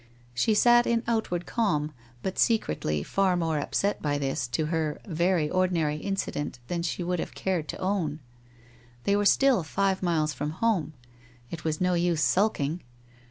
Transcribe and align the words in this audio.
She 0.33 0.55
sat 0.55 0.87
in 0.87 1.03
outward 1.05 1.45
calm, 1.45 1.93
but 2.23 2.39
secretly 2.39 3.03
far 3.03 3.37
more 3.37 3.59
upset 3.59 4.01
by 4.01 4.17
this, 4.17 4.47
to 4.47 4.65
her, 4.65 4.99
very 5.05 5.47
ordinary 5.47 5.97
incident 5.97 6.57
than 6.69 6.81
she 6.81 7.03
would 7.03 7.19
have 7.19 7.35
cared 7.35 7.67
to 7.67 7.77
own. 7.77 8.19
They 9.03 9.15
were 9.15 9.25
still 9.25 9.61
five 9.61 10.01
miles 10.01 10.33
from 10.33 10.53
home. 10.57 10.93
It 11.51 11.63
was 11.63 11.79
no 11.79 11.93
use 11.93 12.23
sulking. 12.23 12.81